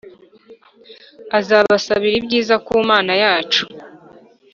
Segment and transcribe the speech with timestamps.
[1.37, 3.63] azabasabira ibyiza ku mana yacu